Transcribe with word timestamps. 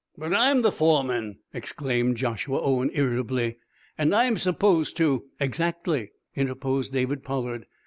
"But 0.17 0.33
I'm 0.33 0.63
the 0.63 0.71
foreman," 0.71 1.37
exclaimed 1.53 2.17
Joshua 2.17 2.59
Owen, 2.59 2.89
irritably, 2.91 3.57
"and 3.99 4.15
I'm 4.15 4.35
supposed 4.35 4.97
to" 4.97 5.25
"Exactly," 5.49 6.09
interposed 6.35 6.91
David 6.91 7.21
Pollard. 7.23 7.67